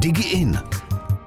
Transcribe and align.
DigiIn. 0.00 0.58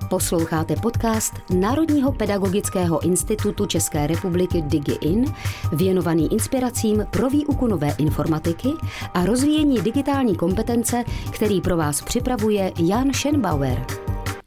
Posloucháte 0.10 0.76
podcast 0.76 1.34
Národního 1.60 2.12
pedagogického 2.12 3.06
institutu 3.06 3.66
České 3.66 4.08
republiky 4.08 4.62
DigiIn, 4.62 5.34
věnovaný 5.74 6.34
inspiracím 6.34 7.06
pro 7.12 7.30
výuku 7.30 7.68
nové 7.68 7.94
informatiky 7.98 8.70
a 9.14 9.26
rozvíjení 9.26 9.82
digitální 9.82 10.36
kompetence, 10.36 11.04
který 11.32 11.62
pro 11.62 11.78
vás 11.78 12.02
připravuje 12.02 12.72
Jan 12.80 13.14
Schenbauer. 13.14 13.86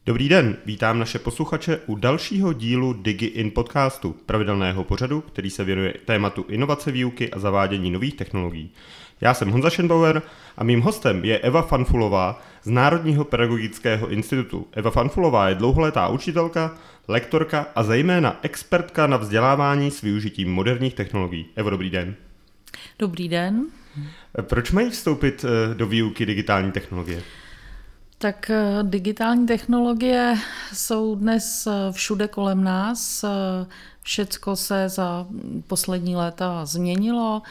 Dobrý 0.07 0.29
den, 0.29 0.57
vítám 0.67 0.99
naše 0.99 1.19
posluchače 1.19 1.81
u 1.87 1.95
dalšího 1.95 2.53
dílu 2.53 2.93
DigiIn 2.93 3.51
podcastu, 3.51 4.17
pravidelného 4.27 4.85
pořadu, 4.85 5.21
který 5.21 5.51
se 5.51 5.65
věnuje 5.65 5.95
tématu 6.05 6.45
inovace 6.49 6.93
výuky 6.93 7.31
a 7.31 7.39
zavádění 7.39 7.91
nových 7.91 8.15
technologií. 8.15 8.71
Já 9.21 9.35
jsem 9.35 9.51
Honza 9.51 9.71
Schenbauer 9.71 10.23
a 10.57 10.65
mým 10.65 10.81
hostem 10.81 11.25
je 11.25 11.39
Eva 11.39 11.63
Fanfulová 11.63 12.43
z 12.63 12.71
Národního 12.71 13.25
pedagogického 13.25 14.09
institutu. 14.09 14.67
Eva 14.73 14.91
Fanfulová 14.91 15.49
je 15.49 15.55
dlouholetá 15.55 16.09
učitelka, 16.09 16.75
lektorka 17.09 17.67
a 17.75 17.83
zejména 17.83 18.39
expertka 18.43 19.07
na 19.07 19.17
vzdělávání 19.17 19.91
s 19.91 20.03
využitím 20.03 20.53
moderních 20.53 20.95
technologií. 20.95 21.47
Evo, 21.57 21.71
dobrý 21.71 21.91
den. 21.91 22.15
Dobrý 22.99 23.29
den. 23.29 23.67
Proč 24.43 24.71
mají 24.71 24.91
vstoupit 24.91 25.45
eh, 25.45 25.75
do 25.75 25.87
výuky 25.87 26.27
digitální 26.27 26.73
technologie? 26.73 27.23
Tak 28.19 28.51
eh, 28.51 28.79
digitální 28.83 29.47
technologie 29.47 30.35
jsou 30.73 31.15
dnes 31.15 31.67
eh, 31.67 31.93
všude 31.93 32.29
kolem 32.29 32.65
nás. 32.65 33.25
Všecko 34.03 34.57
se 34.57 34.89
za 34.89 35.27
poslední 35.67 36.17
léta 36.17 36.65
změnilo 36.65 37.43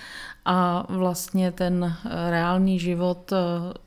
a 0.45 0.85
vlastně 0.89 1.51
ten 1.51 1.95
reálný 2.29 2.79
život 2.79 3.33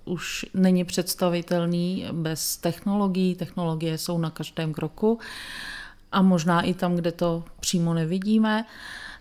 už 0.04 0.46
není 0.54 0.84
představitelný 0.84 2.06
bez 2.12 2.56
technologií. 2.56 3.34
Technologie 3.34 3.98
jsou 3.98 4.18
na 4.18 4.30
každém 4.30 4.72
kroku 4.72 5.18
a 6.12 6.22
možná 6.22 6.62
i 6.62 6.74
tam, 6.74 6.96
kde 6.96 7.12
to 7.12 7.44
přímo 7.60 7.94
nevidíme. 7.94 8.64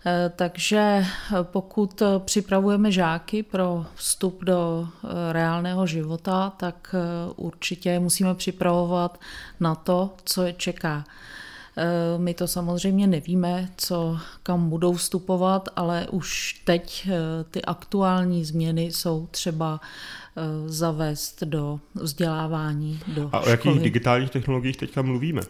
Eh, 0.06 0.32
takže 0.36 1.06
pokud 1.42 2.02
připravujeme 2.18 2.92
žáky 2.92 3.42
pro 3.42 3.86
vstup 3.94 4.44
do 4.44 4.88
eh, 4.88 5.32
reálného 5.32 5.86
života, 5.86 6.52
tak 6.56 6.94
eh, 6.94 7.32
určitě 7.36 7.98
musíme 7.98 8.34
připravovat 8.34 9.20
na 9.60 9.74
to, 9.74 10.14
co 10.24 10.42
je 10.42 10.52
čeká. 10.52 11.04
My 12.16 12.34
to 12.34 12.48
samozřejmě 12.48 13.06
nevíme, 13.06 13.68
co 13.76 14.18
kam 14.42 14.68
budou 14.68 14.92
vstupovat, 14.92 15.68
ale 15.76 16.06
už 16.10 16.60
teď 16.64 17.08
ty 17.50 17.62
aktuální 17.62 18.44
změny 18.44 18.82
jsou 18.82 19.28
třeba 19.30 19.80
zavést 20.66 21.42
do 21.42 21.80
vzdělávání. 21.94 23.00
Do 23.06 23.30
A 23.32 23.40
o 23.40 23.48
jakých 23.48 23.80
digitálních 23.80 24.30
technologiích 24.30 24.76
teďka 24.76 25.02
mluvíme? 25.02 25.42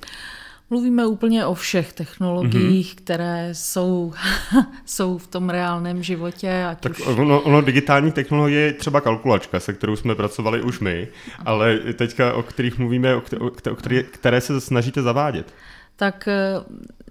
Mluvíme 0.71 1.07
úplně 1.07 1.47
o 1.47 1.55
všech 1.55 1.93
technologiích, 1.93 2.95
mm-hmm. 2.95 2.99
které 2.99 3.49
jsou, 3.53 4.13
jsou 4.85 5.19
v 5.19 5.27
tom 5.27 5.51
reálném 5.51 6.03
životě. 6.03 6.65
Ať 6.71 6.81
tak 6.81 6.93
už... 6.93 7.07
ono, 7.07 7.41
ono 7.41 7.61
digitální 7.61 8.13
technologie 8.13 8.61
je 8.61 8.73
třeba 8.73 9.01
kalkulačka, 9.01 9.61
se 9.61 9.73
kterou 9.73 9.97
jsme 9.97 10.15
pracovali 10.15 10.63
už 10.63 10.81
my, 10.81 11.09
ale 11.45 11.79
teďka 11.79 12.35
o 12.35 12.43
kterých 12.43 12.79
mluvíme, 12.79 13.17
o, 13.17 13.21
které, 13.21 13.73
o 13.73 13.77
které, 13.77 14.03
které 14.03 14.41
se 14.41 14.61
snažíte 14.61 15.03
zavádět. 15.03 15.55
Tak 15.97 16.29
eh, 16.29 16.55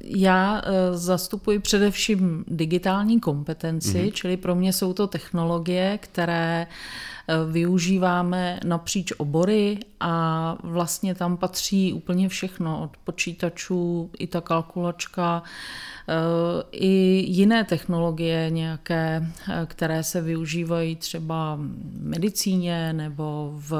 já 0.03 0.61
eh, 0.63 0.97
zastupuji 0.97 1.59
především 1.59 2.45
digitální 2.47 3.19
kompetenci, 3.19 3.97
mm-hmm. 3.97 4.13
čili 4.13 4.37
pro 4.37 4.55
mě 4.55 4.73
jsou 4.73 4.93
to 4.93 5.07
technologie, 5.07 5.97
které 6.01 6.67
Eh, 6.67 7.16
využíváme 7.51 8.59
napříč 8.63 9.11
obory 9.17 9.79
a 9.99 10.57
vlastně 10.63 11.15
tam 11.15 11.37
patří 11.37 11.93
úplně 11.93 12.29
všechno, 12.29 12.83
od 12.83 12.97
počítačů, 12.97 14.09
i 14.19 14.27
ta 14.27 14.41
kalkulačka, 14.41 15.43
eh, 15.43 15.96
i 16.71 17.23
jiné 17.27 17.63
technologie 17.63 18.49
nějaké, 18.49 19.27
eh, 19.49 19.65
které 19.65 20.03
se 20.03 20.21
využívají 20.21 20.95
třeba 20.95 21.55
v 21.55 22.03
medicíně 22.03 22.93
nebo 22.93 23.53
v, 23.55 23.73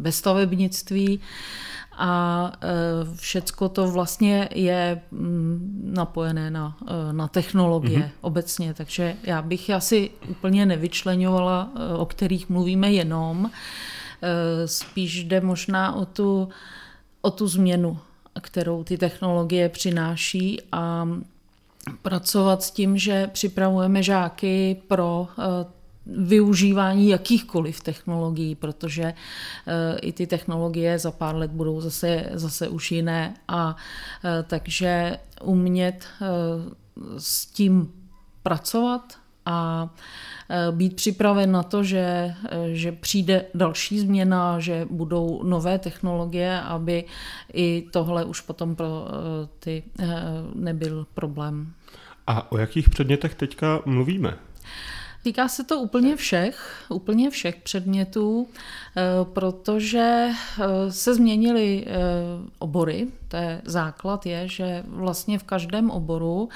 ve 0.00 0.12
stavebnictví. 0.12 1.20
A 1.96 2.52
e, 2.60 3.16
všecko 3.16 3.68
to 3.68 3.90
vlastně 3.90 4.48
je 4.54 5.00
mm, 5.10 5.90
napojené 5.94 6.50
na, 6.50 6.76
na 7.12 7.28
technologie 7.28 7.98
mm-hmm. 7.98 8.10
obecně, 8.20 8.74
takže 8.74 9.16
já 9.22 9.42
bych 9.42 9.70
asi 9.70 10.10
úplně 10.28 10.66
nevyčlenovala, 10.66 11.72
o 11.96 12.06
kterých 12.06 12.48
mluvíme 12.48 12.92
jenom, 12.92 13.50
spíš 14.66 15.24
jde 15.24 15.40
možná 15.40 15.94
o 15.94 16.04
tu, 16.04 16.48
o 17.20 17.30
tu 17.30 17.48
změnu, 17.48 17.98
kterou 18.40 18.84
ty 18.84 18.98
technologie 18.98 19.68
přináší 19.68 20.60
a 20.72 21.08
pracovat 22.02 22.62
s 22.62 22.70
tím, 22.70 22.98
že 22.98 23.26
připravujeme 23.26 24.02
žáky 24.02 24.76
pro 24.88 25.28
využívání 26.06 27.08
jakýchkoliv 27.08 27.80
technologií, 27.80 28.54
protože 28.54 29.02
eh, 29.04 29.98
i 29.98 30.12
ty 30.12 30.26
technologie 30.26 30.98
za 30.98 31.10
pár 31.10 31.36
let 31.36 31.50
budou 31.50 31.80
zase, 31.80 32.30
zase 32.32 32.68
už 32.68 32.92
jiné. 32.92 33.34
A 33.48 33.76
eh, 34.24 34.42
takže 34.42 35.18
umět 35.42 36.04
eh, 36.22 36.26
s 37.18 37.46
tím 37.46 37.92
pracovat 38.42 39.18
a 39.46 39.88
být 40.70 40.96
připraven 40.96 41.52
na 41.52 41.62
to, 41.62 41.84
že, 41.84 42.34
že 42.72 42.92
přijde 42.92 43.44
další 43.54 44.00
změna, 44.00 44.60
že 44.60 44.86
budou 44.90 45.42
nové 45.42 45.78
technologie, 45.78 46.60
aby 46.60 47.04
i 47.52 47.86
tohle 47.92 48.24
už 48.24 48.40
potom 48.40 48.76
pro 48.76 49.06
ty 49.58 49.82
nebyl 50.54 51.06
problém. 51.14 51.72
A 52.26 52.52
o 52.52 52.58
jakých 52.58 52.90
předmětech 52.90 53.34
teďka 53.34 53.80
mluvíme? 53.86 54.38
Týká 55.24 55.48
se 55.48 55.64
to 55.64 55.80
úplně 55.80 56.16
všech, 56.16 56.84
úplně 56.88 57.30
všech 57.30 57.56
předmětů, 57.56 58.48
eh, 58.48 59.02
protože 59.32 60.28
eh, 60.30 60.92
se 60.92 61.14
změnily 61.14 61.84
eh, 61.86 61.92
obory. 62.58 63.08
To 63.28 63.36
je 63.36 63.62
základ 63.64 64.26
je, 64.26 64.48
že 64.48 64.82
vlastně 64.86 65.38
v 65.38 65.42
každém 65.42 65.90
oboru 65.90 66.48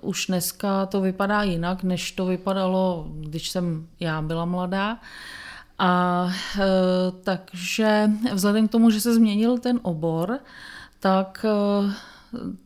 už 0.00 0.26
dneska 0.26 0.86
to 0.86 1.00
vypadá 1.00 1.42
jinak, 1.42 1.82
než 1.82 2.12
to 2.12 2.26
vypadalo, 2.26 3.06
když 3.20 3.48
jsem 3.48 3.86
já 4.00 4.22
byla 4.22 4.44
mladá. 4.44 4.98
A 5.78 6.28
takže 7.24 8.10
vzhledem 8.32 8.68
k 8.68 8.70
tomu, 8.70 8.90
že 8.90 9.00
se 9.00 9.14
změnil 9.14 9.58
ten 9.58 9.80
obor, 9.82 10.38
tak 11.00 11.46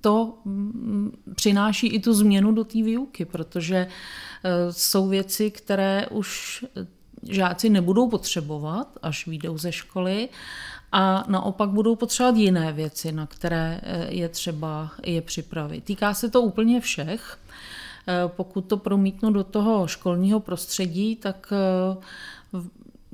to 0.01 0.39
mm, 0.45 1.13
přináší 1.35 1.87
i 1.87 2.01
tu 2.01 2.15
změnu 2.15 2.53
do 2.53 2.65
té 2.65 2.83
výuky, 2.83 3.25
protože 3.25 3.77
e, 3.77 3.89
jsou 4.73 5.09
věci, 5.09 5.51
které 5.51 6.07
už 6.07 6.65
žáci 7.23 7.71
nebudou 7.71 8.09
potřebovat, 8.09 8.99
až 9.03 9.27
výjdou 9.27 9.59
ze 9.59 9.73
školy, 9.73 10.29
a 10.93 11.25
naopak 11.29 11.71
budou 11.71 11.97
potřebovat 11.97 12.37
jiné 12.37 12.73
věci, 12.73 13.13
na 13.13 13.27
které 13.27 13.81
e, 13.83 14.15
je 14.15 14.29
třeba 14.29 14.91
je 15.07 15.23
připravit. 15.23 15.85
Týká 15.85 16.15
se 16.15 16.31
to 16.31 16.43
úplně 16.43 16.81
všech. 16.81 17.39
E, 18.09 18.29
pokud 18.29 18.61
to 18.61 18.77
promítnu 18.77 19.33
do 19.33 19.45
toho 19.45 19.87
školního 19.87 20.41
prostředí, 20.41 21.17
tak 21.17 21.53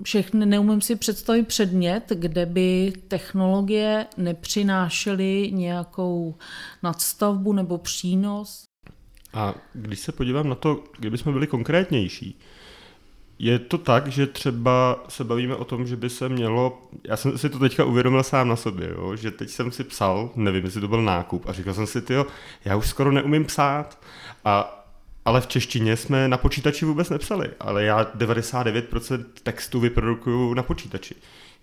všechny, 0.03 0.47
neumím 0.47 0.81
si 0.81 0.97
představit 0.97 1.49
předmět, 1.49 2.03
kde 2.15 2.47
by 2.47 2.93
technologie 3.09 4.07
nepřinášely 4.17 5.51
nějakou 5.53 6.35
nadstavbu 6.83 7.53
nebo 7.53 7.79
přínos. 7.79 8.65
A 9.35 9.55
když 9.73 10.01
se 10.01 10.13
podívám 10.13 10.49
na 10.49 10.55
to, 10.55 10.85
kdybychom 10.99 11.33
byli 11.33 11.47
konkrétnější, 11.47 12.39
je 13.39 13.59
to 13.59 13.79
tak, 13.79 14.07
že 14.09 14.27
třeba 14.27 15.05
se 15.09 15.25
bavíme 15.25 15.57
o 15.57 15.65
tom, 15.65 15.87
že 15.87 15.97
by 15.97 16.11
se 16.11 16.29
mělo, 16.29 16.83
já 17.05 17.17
jsem 17.17 17.39
si 17.39 17.49
to 17.51 17.59
teďka 17.59 17.85
uvědomil 17.85 18.23
sám 18.23 18.49
na 18.49 18.57
sobě, 18.57 18.89
jo, 18.89 19.17
že 19.17 19.31
teď 19.31 19.51
jsem 19.51 19.73
si 19.73 19.85
psal, 19.85 20.31
nevím, 20.37 20.65
jestli 20.65 20.81
to 20.81 20.89
byl 20.89 21.03
nákup, 21.03 21.49
a 21.49 21.53
říkal 21.53 21.75
jsem 21.75 21.87
si, 21.87 22.03
tyjo, 22.03 22.27
já 22.65 22.77
už 22.77 22.89
skoro 22.89 23.13
neumím 23.13 23.45
psát. 23.45 23.99
A 24.45 24.86
ale 25.27 25.41
v 25.41 25.47
češtině 25.47 25.97
jsme 25.97 26.29
na 26.29 26.37
počítači 26.37 26.85
vůbec 26.85 27.11
nepsali, 27.11 27.51
ale 27.61 27.85
já 27.85 28.05
99% 28.05 29.25
textu 29.43 29.81
vyprodukuju 29.81 30.55
na 30.55 30.63
počítači. 30.63 31.15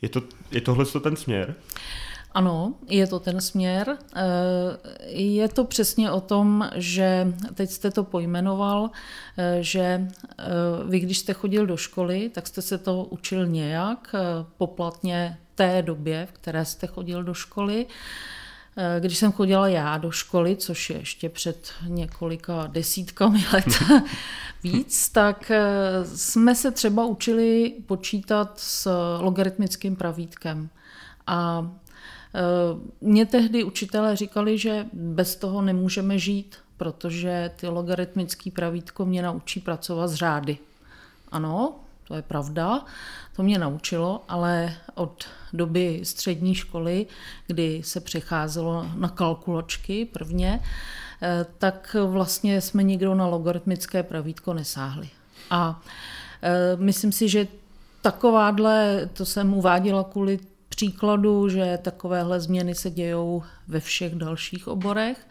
Je, 0.01 0.09
to, 0.09 0.21
je 0.51 0.61
tohle 0.61 0.85
to 0.85 0.99
ten 0.99 1.15
směr? 1.15 1.55
Ano, 2.31 2.73
je 2.89 3.07
to 3.07 3.19
ten 3.19 3.41
směr. 3.41 3.97
Eh, 4.15 4.23
je 5.07 5.47
to 5.49 5.63
přesně 5.63 6.11
o 6.11 6.21
tom, 6.21 6.69
že 6.75 7.33
teď 7.53 7.69
jste 7.69 7.91
to 7.91 8.03
pojmenoval, 8.03 8.89
eh, 9.37 9.57
že 9.61 9.81
eh, 9.81 10.45
vy, 10.85 10.99
když 10.99 11.17
jste 11.17 11.33
chodil 11.33 11.65
do 11.65 11.77
školy, 11.77 12.29
tak 12.33 12.47
jste 12.47 12.61
se 12.61 12.77
to 12.77 13.03
učil 13.03 13.47
nějak 13.47 14.15
poplatně 14.57 15.37
té 15.55 15.81
době, 15.81 16.25
v 16.25 16.31
které 16.31 16.65
jste 16.65 16.87
chodil 16.87 17.23
do 17.23 17.33
školy. 17.33 17.85
Eh, 18.77 18.99
když 18.99 19.17
jsem 19.17 19.31
chodila 19.31 19.67
já 19.67 19.97
do 19.97 20.11
školy, 20.11 20.55
což 20.55 20.89
je 20.89 20.97
ještě 20.97 21.29
před 21.29 21.71
několika 21.87 22.67
desítkami 22.67 23.39
let 23.53 23.65
víc, 24.63 25.09
tak 25.09 25.51
eh, 25.51 25.61
jsme 26.05 26.55
se 26.55 26.71
třeba 26.71 27.05
učili 27.05 27.73
počítat 27.85 28.59
s 28.59 28.89
logaritmickým 29.19 29.95
pravítkem. 29.95 30.69
A 31.27 31.71
mě 33.01 33.25
tehdy 33.25 33.63
učitelé 33.63 34.15
říkali, 34.15 34.57
že 34.57 34.85
bez 34.93 35.35
toho 35.35 35.61
nemůžeme 35.61 36.19
žít, 36.19 36.55
protože 36.77 37.51
ty 37.55 37.67
logaritmický 37.67 38.51
pravítko 38.51 39.05
mě 39.05 39.21
naučí 39.21 39.59
pracovat 39.59 40.07
s 40.07 40.13
řády. 40.13 40.57
Ano, 41.31 41.82
to 42.03 42.15
je 42.15 42.21
pravda, 42.21 42.85
to 43.35 43.43
mě 43.43 43.59
naučilo, 43.59 44.23
ale 44.27 44.73
od 44.95 45.25
doby 45.53 45.99
střední 46.03 46.55
školy, 46.55 47.05
kdy 47.47 47.81
se 47.83 47.99
přecházelo 47.99 48.87
na 48.95 49.09
kalkulačky 49.09 50.05
prvně, 50.05 50.59
eh, 51.21 51.45
tak 51.57 51.95
vlastně 52.05 52.61
jsme 52.61 52.83
nikdo 52.83 53.15
na 53.15 53.27
logaritmické 53.27 54.03
pravítko 54.03 54.53
nesáhli. 54.53 55.09
A 55.49 55.81
eh, 56.41 56.75
myslím 56.75 57.11
si, 57.11 57.29
že 57.29 57.47
takováhle, 58.01 59.09
to 59.13 59.25
jsem 59.25 59.53
uváděla 59.53 60.03
kvůli 60.03 60.39
příkladu, 60.69 61.49
že 61.49 61.79
takovéhle 61.81 62.39
změny 62.39 62.75
se 62.75 62.89
dějou 62.89 63.43
ve 63.67 63.79
všech 63.79 64.15
dalších 64.15 64.67
oborech. 64.67 65.27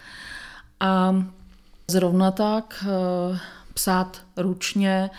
A 0.81 1.15
zrovna 1.89 2.31
tak 2.31 2.85
eh, 2.87 3.39
psát 3.75 4.21
ručně 4.37 5.11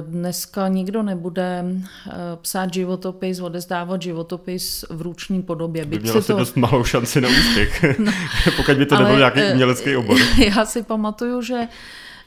Dneska 0.00 0.68
nikdo 0.68 1.02
nebude 1.02 1.64
eh, 1.64 2.12
psát 2.42 2.74
životopis, 2.74 3.40
odezdávat 3.40 4.02
životopis 4.02 4.84
v 4.90 5.02
ruční 5.02 5.42
podobě. 5.42 5.84
By 5.84 5.98
mělo 5.98 6.22
to... 6.22 6.36
dost 6.36 6.56
malou 6.56 6.84
šanci 6.84 7.20
na 7.20 7.28
úspěch, 7.28 7.84
no, 7.98 8.12
pokud 8.56 8.76
by 8.76 8.86
to 8.86 8.98
nebyl 8.98 9.16
nějaký 9.16 9.40
eh, 9.40 9.52
umělecký 9.52 9.96
obor. 9.96 10.18
Já 10.56 10.64
si 10.64 10.82
pamatuju, 10.82 11.42
že 11.42 11.68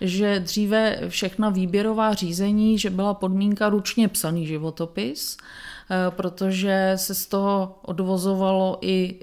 že 0.01 0.39
dříve 0.39 0.99
všechna 1.09 1.49
výběrová 1.49 2.13
řízení, 2.13 2.79
že 2.79 2.89
byla 2.89 3.13
podmínka 3.13 3.69
ručně 3.69 4.07
psaný 4.07 4.47
životopis, 4.47 5.37
eh, 5.91 5.95
protože 6.09 6.93
se 6.95 7.15
z 7.15 7.25
toho 7.25 7.79
odvozovalo 7.81 8.77
i, 8.81 9.19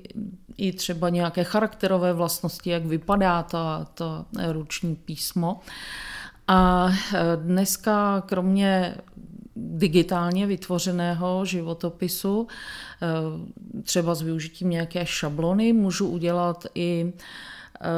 i 0.57 0.73
třeba 0.73 1.09
nějaké 1.09 1.45
charakterové 1.45 2.13
vlastnosti, 2.13 2.71
jak 2.71 2.85
vypadá 2.85 3.43
to, 3.43 3.59
to 3.95 4.25
ruční 4.53 4.97
písmo. 4.97 5.61
A 6.49 6.89
e, 7.15 7.37
dneska 7.37 8.21
kromě 8.27 8.95
digitálně 9.57 10.47
vytvořeného 10.47 11.45
životopisu, 11.45 12.49
e, 13.03 13.83
třeba 13.83 14.15
s 14.15 14.23
využitím 14.23 14.71
nějaké 14.71 15.07
šablony, 15.07 15.73
můžu 15.73 16.09
udělat 16.09 16.67
i 16.75 17.13
e, 17.13 17.89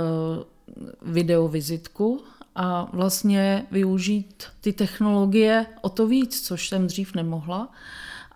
videovizitku 1.02 2.24
a 2.56 2.90
vlastně 2.92 3.66
využít 3.70 4.44
ty 4.60 4.72
technologie 4.72 5.66
o 5.80 5.88
to 5.88 6.06
víc, 6.06 6.46
což 6.46 6.68
jsem 6.68 6.86
dřív 6.86 7.14
nemohla. 7.14 7.68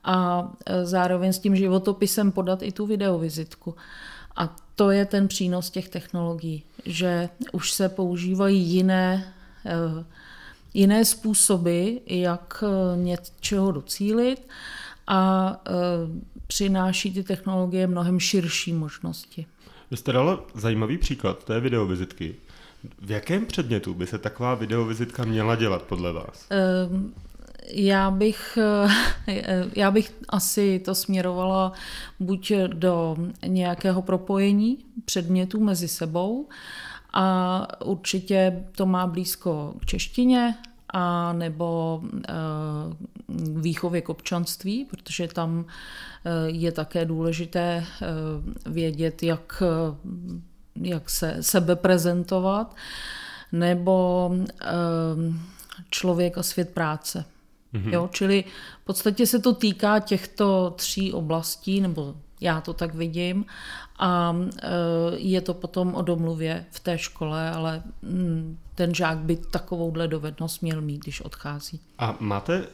A 0.05 0.49
zároveň 0.83 1.33
s 1.33 1.39
tím 1.39 1.57
životopisem 1.57 2.33
podat 2.33 2.63
i 2.63 2.73
tu 2.73 2.87
videovizitku. 2.87 3.75
A 4.37 4.57
to 4.75 4.91
je 4.91 5.05
ten 5.05 5.29
přínos 5.29 5.71
těch 5.71 5.89
technologií, 5.89 6.63
že 6.87 7.29
už 7.53 7.73
se 7.73 7.89
používají 7.89 8.61
jiné 8.63 9.25
Eh, 9.25 9.38
jiné 10.75 11.05
způsoby, 11.05 11.95
jak 12.07 12.65
eh, 12.67 12.97
něčeho 12.97 13.73
docílit 13.73 14.49
a 15.07 15.53
eh, 15.67 15.73
přináší 16.47 17.13
ty 17.13 17.23
technologie 17.23 17.87
mnohem 17.87 18.21
širší 18.21 18.73
možnosti. 18.73 19.47
Vy 19.91 19.97
jste 19.97 20.13
dala 20.13 20.45
zajímavý 20.55 20.99
příklad 20.99 21.45
té 21.45 21.61
videovizitky. 21.61 22.35
V 23.03 23.11
jakém 23.11 23.47
předmětu 23.47 23.95
by 23.95 24.07
se 24.07 24.19
taková 24.19 24.55
videovizitka 24.55 25.25
měla 25.25 25.57
dělat 25.57 25.83
podle 25.83 26.13
vás? 26.13 26.49
Já 27.71 28.11
bych, 28.11 28.59
já 29.77 29.91
bych 29.91 30.13
asi 30.29 30.79
to 30.85 30.95
směrovala 30.95 31.73
buď 32.21 32.53
do 32.67 33.17
nějakého 33.47 34.03
propojení 34.03 34.79
předmětů 35.05 35.65
mezi 35.65 35.89
sebou, 35.89 36.49
a 37.13 37.67
určitě 37.85 38.65
to 38.77 38.87
má 38.87 39.07
blízko 39.07 39.75
k 39.81 39.87
češtině 39.87 40.55
a 40.93 41.33
nebo 41.33 42.01
e, 42.29 42.33
výchově 43.61 44.01
k 44.01 44.09
občanství, 44.09 44.85
protože 44.85 45.29
tam 45.29 45.65
e, 46.25 46.51
je 46.51 46.73
také 46.73 47.05
důležité 47.05 47.61
e, 47.61 47.85
vědět, 48.71 49.23
jak, 49.23 49.63
jak 50.83 51.11
se 51.11 51.37
sebe 51.41 51.77
prezentovat, 51.77 52.77
nebo 53.53 54.31
člověk 55.91 56.39
a 56.39 56.43
svět 56.43 56.71
práce. 56.75 57.25
Mm-hmm. 57.75 57.93
Jo, 57.93 58.09
čili 58.13 58.45
v 58.83 58.85
podstatě 58.85 59.27
se 59.27 59.39
to 59.39 59.55
týká 59.55 59.99
těchto 59.99 60.71
tří 60.77 61.13
oblastí, 61.13 61.81
nebo 61.81 62.15
já 62.41 62.61
to 62.61 62.73
tak 62.73 62.95
vidím. 62.95 63.47
A 63.99 64.37
e, 64.63 64.69
je 65.17 65.41
to 65.41 65.55
potom 65.55 65.95
o 65.95 66.03
domluvě 66.03 66.65
v 66.71 66.81
té 66.81 66.99
škole, 66.99 67.51
ale 67.51 67.83
mm, 68.03 68.59
ten 68.75 68.95
žák 68.95 69.19
by 69.19 69.37
takovouhle 69.37 70.09
dovednost 70.09 70.63
měl 70.63 70.81
mít, 70.81 71.03
když 71.03 71.21
odchází. 71.21 71.81
A 71.99 72.17
máte 72.21 72.65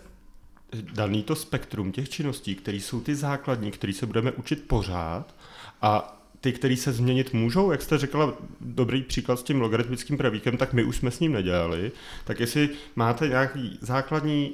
daný 0.92 1.22
to 1.22 1.36
spektrum 1.36 1.92
těch 1.92 2.08
činností, 2.08 2.54
které 2.54 2.76
jsou 2.76 3.00
ty 3.00 3.14
základní, 3.14 3.70
které 3.70 3.92
se 3.92 4.06
budeme 4.06 4.32
učit 4.32 4.64
pořád 4.68 5.34
a 5.82 6.20
ty, 6.40 6.52
které 6.52 6.76
se 6.76 6.92
změnit 6.92 7.32
můžou, 7.32 7.70
jak 7.70 7.82
jste 7.82 7.98
řekla, 7.98 8.32
dobrý 8.60 9.02
příklad 9.02 9.38
s 9.38 9.42
tím 9.42 9.60
logaritmickým 9.60 10.16
pravíkem, 10.16 10.56
tak 10.56 10.72
my 10.72 10.84
už 10.84 10.96
jsme 10.96 11.10
s 11.10 11.20
ním 11.20 11.32
nedělali. 11.32 11.92
Tak 12.24 12.40
jestli 12.40 12.70
máte 12.96 13.28
nějaký 13.28 13.78
základní 13.80 14.52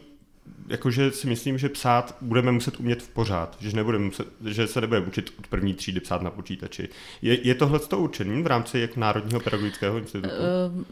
jakože 0.71 1.11
si 1.11 1.27
myslím, 1.27 1.59
že 1.59 1.69
psát 1.69 2.17
budeme 2.21 2.53
muset 2.53 2.81
umět 2.81 3.03
v 3.03 3.09
pořád, 3.09 3.57
že, 3.61 3.77
nebudeme 3.77 4.05
muset, 4.05 4.27
že 4.47 4.67
se 4.67 4.81
nebudeme 4.81 5.07
učit 5.07 5.33
od 5.39 5.47
první 5.47 5.75
třídy 5.75 6.01
psát 6.01 6.23
na 6.23 6.31
počítači. 6.31 6.89
Je, 7.23 7.47
je 7.47 7.55
tohle 7.55 7.79
to 7.79 7.99
určený 7.99 8.43
v 8.43 8.47
rámci 8.47 8.79
jak 8.79 8.97
Národního 8.97 9.41
pedagogického 9.41 9.99
institutu? 9.99 10.35
Uh, 10.77 10.85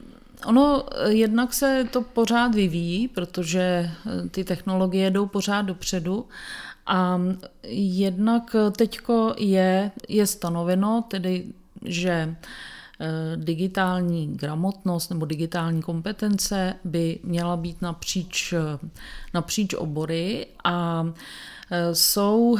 ono 0.45 0.85
jednak 1.07 1.55
se 1.55 1.85
to 1.91 2.03
pořád 2.03 2.55
vyvíjí, 2.55 3.09
protože 3.09 3.61
eh, 3.61 4.29
ty 4.29 4.45
technologie 4.45 5.11
jdou 5.11 5.27
pořád 5.27 5.63
dopředu 5.63 6.29
a 6.87 7.21
jednak 7.69 8.57
teďko 8.77 9.35
je, 9.39 9.91
je 10.09 10.27
stanoveno, 10.27 11.05
tedy 11.09 11.45
že 11.85 12.37
Eh, 12.37 12.78
digitální 13.37 14.27
gramotnost 14.37 15.11
nebo 15.11 15.27
digitální 15.27 15.83
kompetence 15.83 16.75
by 16.85 17.19
měla 17.23 17.57
být 17.57 17.83
napříč, 17.83 18.53
eh, 18.53 18.89
napříč 19.35 19.75
obory 19.75 20.47
a 20.65 21.07
eh, 21.71 21.95
jsou 21.95 22.59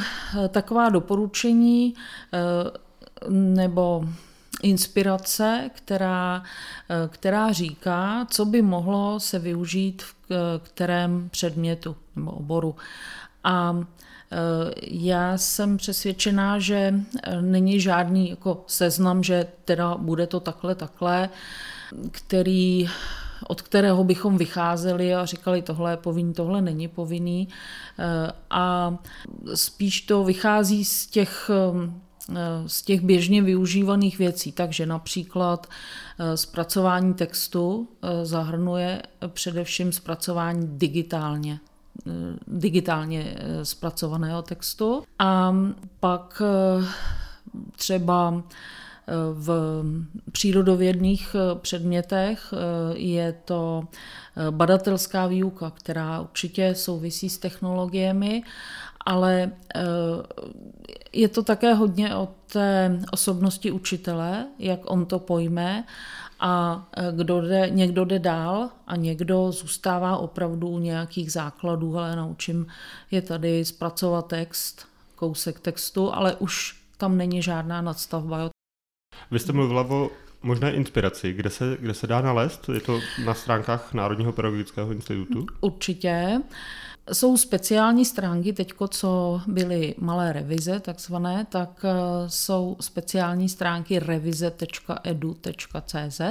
taková 0.49 0.89
doporučení 0.89 1.93
nebo 3.29 4.05
inspirace, 4.63 5.69
která, 5.73 6.43
která 7.07 7.51
říká, 7.51 8.27
co 8.29 8.45
by 8.45 8.61
mohlo 8.61 9.19
se 9.19 9.39
využít 9.39 10.03
v 10.29 10.59
kterém 10.63 11.29
předmětu 11.31 11.95
nebo 12.15 12.31
oboru. 12.31 12.75
A 13.43 13.79
Eh, 14.31 14.73
já 14.87 15.37
jsem 15.37 15.77
přesvědčená, 15.77 16.59
že 16.59 16.93
eh, 17.23 17.41
není 17.41 17.79
žádný 17.79 18.29
jako 18.29 18.63
seznam, 18.67 19.23
že 19.23 19.47
teda 19.65 19.95
bude 19.95 20.27
to 20.27 20.39
takhle, 20.39 20.75
takhle, 20.75 21.29
který 22.11 22.89
od 23.47 23.61
kterého 23.61 24.03
bychom 24.03 24.37
vycházeli 24.37 25.15
a 25.15 25.25
říkali, 25.25 25.61
tohle 25.61 25.91
je 25.91 25.97
povinný, 25.97 26.33
tohle 26.33 26.61
není 26.61 26.87
povinný. 26.87 27.47
Eh, 27.99 28.31
a 28.49 28.95
spíš 29.53 30.01
to 30.01 30.23
vychází 30.23 30.85
z 30.85 31.07
těch, 31.07 31.51
z 32.67 32.81
těch 32.81 33.01
běžně 33.01 33.41
využívaných 33.41 34.17
věcí. 34.17 34.51
Takže 34.51 34.85
například 34.85 35.67
zpracování 36.35 37.13
textu 37.13 37.87
zahrnuje 38.23 39.01
především 39.27 39.91
zpracování 39.91 40.67
digitálně. 40.77 41.59
Eh, 42.07 42.11
digitálně 42.47 43.35
eh, 43.37 43.65
zpracovaného 43.65 44.41
textu. 44.41 45.03
A 45.19 45.55
pak 45.99 46.41
eh, 46.45 46.85
třeba 47.75 48.43
v 49.33 49.83
přírodovědných 50.31 51.35
předmětech 51.55 52.53
je 52.93 53.35
to 53.45 53.83
badatelská 54.51 55.27
výuka, 55.27 55.69
která 55.69 56.21
určitě 56.21 56.75
souvisí 56.75 57.29
s 57.29 57.37
technologiemi, 57.37 58.43
ale 59.05 59.51
je 61.13 61.27
to 61.27 61.43
také 61.43 61.73
hodně 61.73 62.15
o 62.15 62.27
té 62.51 62.99
osobnosti 63.11 63.71
učitele, 63.71 64.47
jak 64.59 64.91
on 64.91 65.05
to 65.05 65.19
pojme 65.19 65.83
a 66.39 66.83
e, 66.97 67.11
kdo 67.15 67.41
jde, 67.41 67.69
někdo 67.69 68.05
jde 68.05 68.19
dál 68.19 68.69
a 68.87 68.95
někdo 68.95 69.51
zůstává 69.51 70.17
opravdu 70.17 70.67
u 70.67 70.79
nějakých 70.79 71.31
základů, 71.31 71.97
ale 71.97 72.15
naučím 72.15 72.67
je 73.11 73.21
tady 73.21 73.65
zpracovat 73.65 74.27
text, 74.27 74.87
kousek 75.15 75.59
textu, 75.59 76.13
ale 76.13 76.35
už 76.35 76.81
tam 76.97 77.17
není 77.17 77.41
žádná 77.41 77.81
nadstavba. 77.81 78.49
Vy 79.31 79.39
jste 79.39 79.53
mluvila 79.53 79.81
o 79.89 80.09
možné 80.41 80.71
inspiraci, 80.71 81.33
kde 81.33 81.49
se, 81.49 81.77
kde 81.79 81.93
se 81.93 82.07
dá 82.07 82.21
nalézt? 82.21 82.69
Je 82.73 82.79
to 82.79 82.99
na 83.25 83.33
stránkách 83.33 83.93
Národního 83.93 84.31
pedagogického 84.31 84.91
institutu? 84.91 85.45
Určitě. 85.61 86.41
Jsou 87.13 87.37
speciální 87.37 88.05
stránky, 88.05 88.53
teď 88.53 88.73
co 88.89 89.41
byly 89.47 89.95
malé 89.97 90.33
revize 90.33 90.79
takzvané, 90.79 91.45
tak 91.49 91.85
eh, 91.85 91.89
jsou 92.27 92.77
speciální 92.79 93.49
stránky 93.49 93.99
revize.edu.cz 93.99 96.21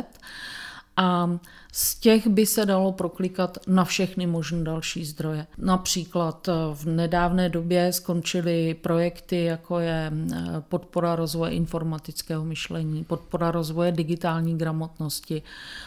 a 0.98 1.38
z 1.72 1.94
těch 1.94 2.26
by 2.26 2.46
se 2.46 2.66
dalo 2.66 2.92
proklikat 2.92 3.58
na 3.66 3.84
všechny 3.84 4.26
možné 4.26 4.64
další 4.64 5.04
zdroje. 5.04 5.46
Například 5.58 6.48
eh, 6.48 6.52
v 6.74 6.86
nedávné 6.86 7.48
době 7.48 7.92
skončily 7.92 8.74
projekty, 8.74 9.44
jako 9.44 9.78
je 9.78 10.12
eh, 10.12 10.36
podpora 10.68 11.16
rozvoje 11.16 11.52
informatického 11.52 12.44
myšlení, 12.44 13.04
podpora 13.04 13.50
rozvoje 13.50 13.92
digitální 13.92 14.58
gramotnosti, 14.58 15.42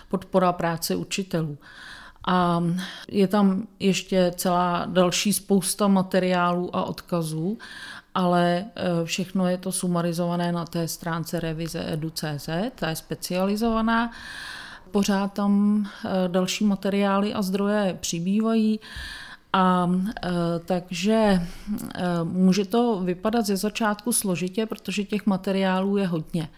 podpora 0.09 0.53
práce 0.53 0.95
učitelů. 0.95 1.57
A 2.27 2.63
je 3.07 3.27
tam 3.27 3.67
ještě 3.79 4.33
celá 4.35 4.85
další 4.85 5.33
spousta 5.33 5.87
materiálů 5.87 6.75
a 6.75 6.83
odkazů, 6.83 7.57
ale 8.15 8.65
eh, 8.75 9.05
všechno 9.05 9.47
je 9.47 9.57
to 9.57 9.71
sumarizované 9.71 10.51
na 10.51 10.65
té 10.65 10.87
stránce 10.87 11.39
revize 11.39 11.93
edu.cz, 11.93 12.49
ta 12.75 12.89
je 12.89 12.95
specializovaná 12.95 14.11
pořád 14.91 15.33
tam 15.33 15.85
eh, 16.05 16.09
další 16.27 16.65
materiály 16.65 17.33
a 17.33 17.41
zdroje 17.41 17.97
přibývají. 18.01 18.79
A 19.53 19.91
e, 20.23 20.29
takže 20.65 21.13
e, 21.13 21.39
může 22.23 22.65
to 22.65 22.99
vypadat 22.99 23.45
ze 23.45 23.57
začátku 23.57 24.11
složitě, 24.11 24.65
protože 24.65 25.03
těch 25.03 25.25
materiálů 25.25 25.97
je 25.97 26.07
hodně. 26.07 26.49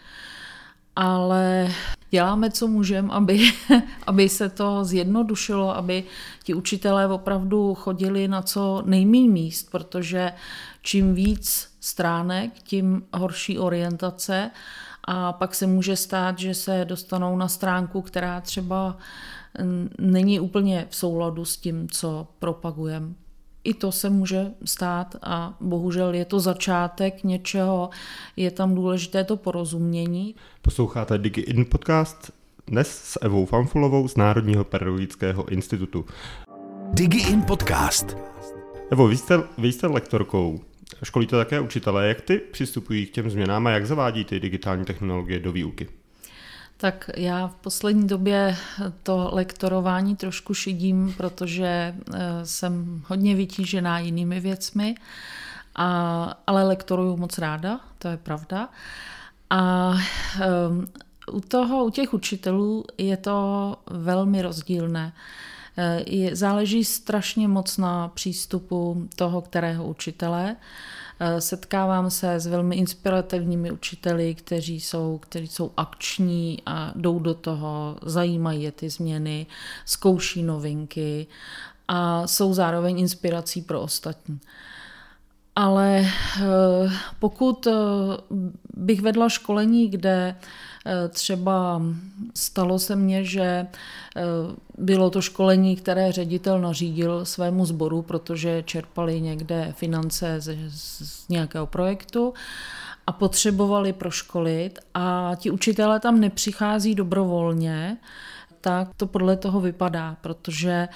Ale 0.96 1.72
děláme, 2.10 2.52
co 2.52 2.68
můžeme, 2.68 3.14
aby, 3.14 3.40
aby 4.08 4.30
se 4.30 4.50
to 4.50 4.86
zjednodušilo, 4.86 5.78
aby 5.78 6.04
ti 6.44 6.54
učitelé 6.54 7.08
opravdu 7.08 7.74
chodili 7.74 8.28
na 8.28 8.42
co 8.42 8.84
nejméně 8.86 9.30
míst, 9.30 9.72
protože 9.72 10.34
čím 10.82 11.14
víc 11.14 11.70
stránek, 11.80 12.54
tím 12.64 13.04
horší 13.14 13.60
orientace 13.60 14.52
a 15.04 15.34
pak 15.34 15.56
se 15.56 15.68
může 15.68 15.96
stát, 15.96 16.40
že 16.40 16.54
se 16.54 16.86
dostanou 16.86 17.38
na 17.38 17.48
stránku, 17.48 18.02
která 18.02 18.42
třeba 18.42 18.98
není 20.00 20.40
úplně 20.40 20.88
v 20.90 20.96
souladu 20.96 21.46
s 21.46 21.58
tím, 21.58 21.90
co 21.90 22.28
propagujeme. 22.40 23.23
I 23.64 23.74
to 23.74 23.92
se 23.92 24.10
může 24.10 24.52
stát 24.66 25.16
a 25.22 25.58
bohužel 25.62 26.14
je 26.14 26.26
to 26.26 26.40
začátek 26.40 27.24
něčeho, 27.24 27.90
je 28.36 28.52
tam 28.52 28.76
důležité 28.76 29.24
to 29.24 29.38
porozumění. 29.38 30.36
Posloucháte 30.62 31.18
DigiIn 31.18 31.66
podcast 31.66 32.32
dnes 32.68 32.88
s 33.04 33.20
Evou 33.22 33.46
Fanfulovou 33.46 34.08
z 34.08 34.16
Národního 34.16 34.64
pedagogického 34.64 35.50
institutu. 35.50 36.06
DigiIn 36.94 37.42
podcast. 37.42 38.18
Evo, 38.92 39.08
vy 39.08 39.18
jste, 39.18 39.44
vy 39.58 39.72
jste 39.72 39.88
lektorkou 39.88 40.60
školíte 41.04 41.36
také 41.36 41.60
učitelé. 41.60 42.08
Jak 42.08 42.22
ty 42.22 42.38
přistupují 42.38 43.06
k 43.06 43.12
těm 43.12 43.30
změnám 43.30 43.68
a 43.68 43.72
jak 43.72 43.88
zavádí 43.88 44.26
ty 44.26 44.40
digitální 44.40 44.86
technologie 44.86 45.40
do 45.40 45.52
výuky? 45.52 45.88
Tak 46.84 47.10
já 47.18 47.48
v 47.48 47.56
poslední 47.56 48.08
době 48.08 48.58
to 49.04 49.30
lektorování 49.34 50.16
trošku 50.16 50.54
šidím, 50.54 51.14
protože 51.18 51.96
eh, 52.14 52.20
jsem 52.44 53.04
hodně 53.08 53.36
vytížená 53.36 54.00
jinými 54.00 54.40
věcmi, 54.40 54.96
a, 55.76 56.38
ale 56.48 56.64
lektoruju 56.64 57.18
moc 57.18 57.38
ráda, 57.38 57.80
to 57.98 58.08
je 58.08 58.18
pravda. 58.18 58.70
A 59.50 59.94
um, 60.70 60.86
u 61.32 61.42
toho, 61.42 61.86
u 61.86 61.90
těch 61.90 62.14
učitelů 62.14 62.86
je 62.98 63.18
to 63.18 63.76
velmi 63.90 64.42
rozdílné. 64.42 65.14
Eh, 65.78 66.04
je, 66.08 66.36
záleží 66.36 66.84
strašně 66.84 67.48
moc 67.48 67.78
na 67.78 68.08
přístupu 68.08 69.08
toho, 69.16 69.42
kterého 69.42 69.88
učitele. 69.88 70.56
Eh, 70.56 71.03
setkávám 71.40 72.10
se 72.10 72.36
s 72.36 72.48
velmi 72.48 72.76
inspirativními 72.76 73.72
učiteli, 73.72 74.36
kteří 74.36 74.82
jsou, 74.82 75.18
kteří 75.18 75.48
jsou 75.48 75.72
akční 75.78 76.58
a 76.66 76.92
jdou 76.96 77.20
do 77.20 77.34
toho, 77.34 77.98
zajímají 78.02 78.64
je 78.64 78.72
ty 78.72 78.90
změny, 78.90 79.46
zkouší 79.86 80.44
novinky 80.44 81.28
a 81.88 82.28
jsou 82.28 82.54
zároveň 82.54 83.00
inspirací 83.00 83.62
pro 83.62 83.82
ostatní. 83.82 84.40
Ale 85.56 86.00
eh, 86.00 86.92
pokud 87.20 87.68
bych 88.74 89.02
vedla 89.02 89.30
školení, 89.30 89.90
kde 89.90 90.36
Eh, 90.86 91.08
třeba 91.10 91.82
stalo 92.36 92.80
se 92.80 92.96
mně, 92.96 93.26
že 93.26 93.44
eh, 93.44 93.68
bylo 94.78 95.10
to 95.10 95.22
školení, 95.22 95.76
které 95.76 96.12
ředitel 96.12 96.62
nařídil 96.62 97.26
svému 97.26 97.66
sboru, 97.66 98.02
protože 98.02 98.64
čerpali 98.64 99.22
někde 99.22 99.74
finance 99.78 100.42
z, 100.42 100.58
z 100.70 101.30
nějakého 101.30 101.68
projektu 101.68 102.34
a 103.08 103.12
potřebovali 103.12 103.94
proškolit 103.94 104.80
a 104.94 105.32
ti 105.36 105.52
učitelé 105.52 106.00
tam 106.00 106.20
nepřichází 106.20 106.96
dobrovolně, 106.96 107.98
tak 108.62 108.88
to 108.98 109.08
podle 109.08 109.38
toho 109.38 109.62
vypadá, 109.62 110.18
protože 110.22 110.88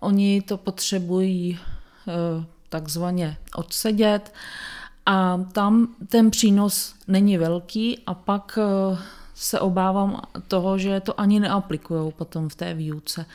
oni 0.00 0.42
to 0.42 0.56
potřebují 0.56 1.58
eh, 2.08 2.44
takzvaně 2.68 3.36
odsedět 3.54 4.34
a 5.06 5.40
tam 5.52 5.88
ten 6.08 6.30
přínos 6.30 6.94
není 7.08 7.38
velký 7.38 7.98
a 8.06 8.14
pak 8.14 8.58
se 9.34 9.60
obávám 9.60 10.20
toho, 10.48 10.78
že 10.78 11.00
to 11.00 11.20
ani 11.20 11.40
neaplikují 11.40 12.12
potom 12.12 12.48
v 12.48 12.54
té 12.54 12.74
výuce. 12.74 13.26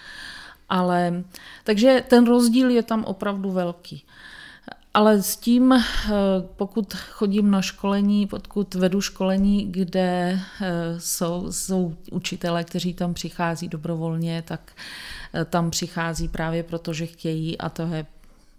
Ale, 0.69 1.23
takže 1.63 2.03
ten 2.07 2.27
rozdíl 2.27 2.69
je 2.69 2.83
tam 2.83 3.03
opravdu 3.03 3.51
velký. 3.51 4.03
Ale 4.93 5.21
s 5.21 5.35
tím, 5.35 5.73
eh, 5.73 5.83
pokud 6.55 6.93
chodím 6.93 7.51
na 7.51 7.61
školení, 7.61 8.27
pokud 8.27 8.75
vedu 8.75 9.01
školení, 9.01 9.71
kde 9.71 10.39
eh, 10.61 10.99
jsou, 10.99 11.51
jsou 11.51 11.95
učitelé, 12.11 12.63
kteří 12.63 12.93
tam 12.93 13.13
přichází 13.13 13.67
dobrovolně, 13.67 14.43
tak 14.47 14.71
eh, 15.33 15.45
tam 15.45 15.69
přichází 15.69 16.27
právě 16.27 16.63
proto, 16.63 16.93
že 16.93 17.05
chtějí 17.05 17.57
a 17.57 17.69
to 17.69 17.81
je 17.81 18.05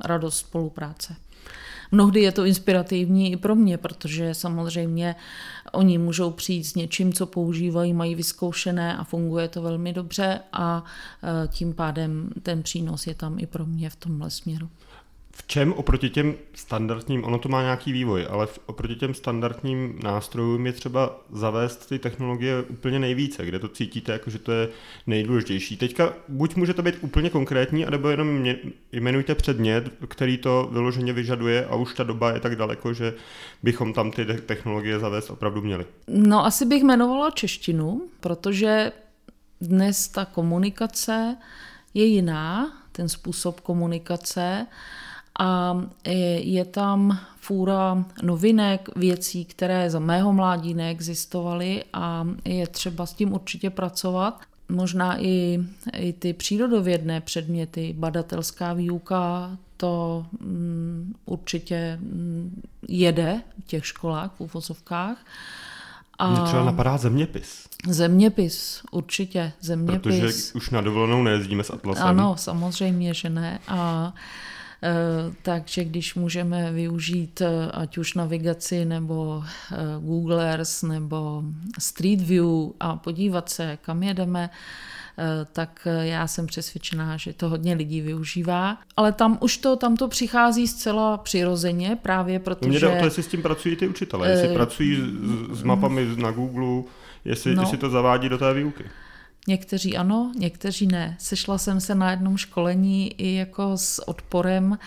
radost 0.05 0.39
spolupráce. 0.39 1.17
Mnohdy 1.93 2.21
je 2.21 2.33
to 2.33 2.45
inspirativní 2.45 3.33
i 3.33 3.37
pro 3.37 3.55
mě, 3.55 3.79
protože 3.79 4.35
samozřejmě 4.35 5.17
oni 5.73 5.99
můžou 5.99 6.31
přijít 6.31 6.65
s 6.65 6.75
něčím, 6.75 7.13
co 7.13 7.27
používají, 7.27 7.93
mají 7.93 8.15
vyzkoušené 8.15 8.97
a 8.97 9.05
funguje 9.05 9.49
to 9.49 9.63
velmi 9.63 9.93
dobře 9.93 10.41
a 10.53 10.85
e, 11.45 11.49
tím 11.49 11.75
pádem 11.75 12.31
ten 12.43 12.63
přínos 12.63 13.07
je 13.07 13.15
tam 13.15 13.39
i 13.39 13.47
pro 13.47 13.67
mě 13.67 13.91
v 13.91 13.97
tomhle 13.97 14.31
směru. 14.31 14.69
V 15.37 15.47
čem 15.47 15.73
oproti 15.73 16.11
těm 16.11 16.35
standardním, 16.55 17.25
ono 17.25 17.39
to 17.39 17.49
má 17.49 17.63
nějaký 17.63 17.93
vývoj, 17.93 18.27
ale 18.31 18.49
oproti 18.67 18.95
těm 18.95 19.15
standardním 19.15 19.99
nástrojům 20.03 20.67
je 20.67 20.73
třeba 20.73 21.21
zavést 21.33 21.89
ty 21.89 21.99
technologie 21.99 22.63
úplně 22.63 22.99
nejvíce, 22.99 23.47
kde 23.47 23.59
to 23.59 23.69
cítíte, 23.69 24.13
jako 24.13 24.31
že 24.31 24.39
to 24.39 24.53
je 24.53 24.69
nejdůležitější. 25.07 25.77
Teďka 25.77 26.13
buď 26.29 26.57
může 26.57 26.75
to 26.75 26.83
být 26.83 26.95
úplně 27.01 27.31
konkrétní, 27.31 27.87
anebo 27.87 28.09
jenom 28.09 28.29
mě, 28.29 28.57
jmenujte 28.93 29.35
předmět, 29.35 29.93
který 30.09 30.39
to 30.39 30.69
vyloženě 30.73 31.13
vyžaduje 31.13 31.67
a 31.67 31.75
už 31.75 31.95
ta 31.95 32.03
doba 32.03 32.33
je 32.33 32.41
tak 32.41 32.57
daleko, 32.57 32.93
že 32.95 33.15
bychom 33.63 33.93
tam 33.93 34.11
ty 34.11 34.25
technologie 34.25 34.99
zavést 34.99 35.31
opravdu 35.31 35.63
měli. 35.63 35.87
No 36.09 36.45
asi 36.45 36.67
bych 36.67 36.83
jmenovala 36.83 37.31
češtinu, 37.31 38.03
protože 38.21 38.93
dnes 39.61 40.09
ta 40.09 40.25
komunikace 40.25 41.37
je 41.95 42.05
jiná, 42.05 42.73
ten 42.93 43.09
způsob 43.09 43.61
komunikace 43.61 44.67
a 45.39 45.81
je 46.39 46.65
tam 46.65 47.19
fůra 47.41 48.05
novinek, 48.23 48.89
věcí, 48.97 49.45
které 49.45 49.91
za 49.91 49.99
mého 49.99 50.33
mládí 50.33 50.75
neexistovaly 50.75 51.85
a 51.93 52.27
je 52.45 52.67
třeba 52.67 53.07
s 53.07 53.15
tím 53.15 53.33
určitě 53.33 53.71
pracovat. 53.71 54.41
Možná 54.69 55.23
i, 55.23 55.61
i 55.97 56.13
ty 56.13 56.33
přírodovědné 56.33 57.21
předměty, 57.21 57.95
badatelská 57.99 58.73
výuka, 58.73 59.57
to 59.77 60.27
um, 60.41 61.15
určitě 61.25 61.99
um, 62.03 62.63
jede 62.89 63.43
v 63.65 63.67
těch 63.67 63.87
školách, 63.87 64.33
v 64.37 64.41
úvozovkách. 64.41 65.17
A 66.19 66.31
Mě 66.31 66.41
třeba 66.41 66.65
napadá 66.65 66.97
zeměpis. 66.97 67.69
Zeměpis, 67.89 68.83
určitě, 68.91 69.53
zeměpis. 69.61 70.03
Protože 70.03 70.55
už 70.55 70.71
na 70.71 70.81
dovolenou 70.81 71.23
nejezdíme 71.23 71.65
s 71.65 71.71
Atlasem. 71.71 72.07
Ano, 72.07 72.37
samozřejmě, 72.37 73.15
že 73.15 73.31
ne. 73.31 73.59
A 73.69 74.13
takže 75.43 75.85
když 75.85 76.15
můžeme 76.15 76.73
využít 76.73 77.41
eh, 77.41 77.71
ať 77.73 77.99
už 77.99 78.15
navigaci 78.15 78.85
nebo 78.85 79.45
eh, 79.73 79.77
Google 80.01 80.51
Earth 80.51 80.83
nebo 80.83 81.43
Street 81.79 82.21
View 82.21 82.47
a 82.81 82.97
podívat 82.97 83.49
se, 83.49 83.79
kam 83.83 84.03
jedeme, 84.03 84.51
tak 85.53 85.89
já 86.01 86.27
jsem 86.27 86.47
přesvědčená, 86.47 87.17
že 87.17 87.33
to 87.33 87.49
hodně 87.49 87.75
lidí 87.75 88.01
využívá. 88.01 88.79
Ale 88.97 89.13
tam 89.13 89.39
už 89.41 89.57
to, 89.57 89.77
tam 89.77 89.97
to 89.97 90.09
přichází 90.09 90.69
zcela 90.69 91.17
přirozeně, 91.17 91.99
právě 92.03 92.39
protože... 92.39 92.71
Mně 92.71 92.81
jde 92.81 92.89
o 92.89 92.99
to, 92.99 93.05
jestli 93.05 93.23
s 93.23 93.27
tím 93.27 93.43
pracují 93.43 93.77
ty 93.77 93.89
učitelé, 93.89 94.31
jestli 94.31 94.55
pracují 94.55 94.97
s, 94.97 95.59
s 95.59 95.63
mapami 95.63 96.09
na 96.17 96.31
Google, 96.31 96.83
jestli, 97.25 97.55
no, 97.55 97.63
jestli 97.63 97.79
to 97.79 97.91
zavádí 97.91 98.29
do 98.29 98.39
té 98.39 98.55
výuky. 98.55 98.85
Někteří 99.49 99.97
ano, 99.97 100.33
někteří 100.37 100.87
ne. 100.87 101.17
Sešla 101.21 101.59
jsem 101.59 101.81
se 101.81 101.95
na 101.95 102.11
jednom 102.11 102.37
školení 102.37 103.13
i 103.13 103.35
jako 103.35 103.77
s 103.77 104.09
odporem 104.09 104.79